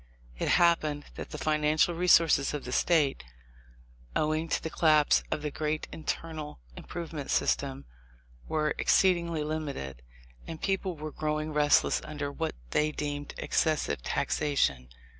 It 0.39 0.47
happened 0.47 1.05
that 1.13 1.29
the 1.29 1.37
financial 1.37 1.93
resources 1.93 2.55
of 2.55 2.63
the 2.65 2.71
State, 2.71 3.23
owing 4.15 4.49
to 4.49 4.59
the 4.63 4.71
collapse 4.71 5.23
of 5.29 5.43
the 5.43 5.51
great 5.51 5.87
inter 5.91 6.33
nal 6.33 6.59
improvement 6.75 7.29
system, 7.29 7.85
were 8.47 8.73
exceedingly 8.79 9.43
limited, 9.43 10.01
and 10.47 10.59
people 10.59 10.95
were 10.97 11.11
growing 11.11 11.53
restless 11.53 12.01
under 12.03 12.31
what 12.31 12.55
they 12.71 12.91
deemed 12.91 13.35
excessive 13.37 14.01
taxation. 14.01 14.87